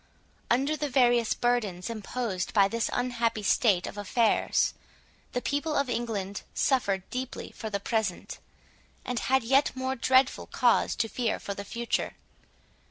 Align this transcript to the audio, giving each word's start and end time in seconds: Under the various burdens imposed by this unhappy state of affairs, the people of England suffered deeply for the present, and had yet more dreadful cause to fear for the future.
Under 0.49 0.75
the 0.75 0.89
various 0.89 1.35
burdens 1.35 1.87
imposed 1.87 2.55
by 2.55 2.67
this 2.67 2.89
unhappy 2.91 3.43
state 3.43 3.85
of 3.85 3.99
affairs, 3.99 4.73
the 5.33 5.43
people 5.43 5.75
of 5.75 5.91
England 5.91 6.41
suffered 6.55 7.07
deeply 7.11 7.51
for 7.51 7.69
the 7.69 7.79
present, 7.79 8.39
and 9.05 9.19
had 9.19 9.43
yet 9.43 9.75
more 9.75 9.93
dreadful 9.95 10.47
cause 10.47 10.95
to 10.95 11.07
fear 11.07 11.37
for 11.39 11.53
the 11.53 11.63
future. 11.63 12.15